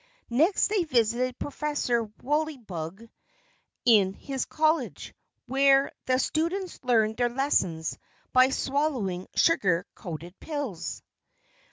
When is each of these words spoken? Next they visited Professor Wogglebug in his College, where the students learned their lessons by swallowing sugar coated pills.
Next 0.31 0.69
they 0.69 0.83
visited 0.83 1.37
Professor 1.37 2.05
Wogglebug 2.23 3.07
in 3.85 4.13
his 4.13 4.45
College, 4.47 5.13
where 5.45 5.91
the 6.07 6.17
students 6.17 6.83
learned 6.83 7.17
their 7.17 7.29
lessons 7.29 7.99
by 8.33 8.49
swallowing 8.49 9.27
sugar 9.35 9.85
coated 9.93 10.39
pills. 10.39 11.03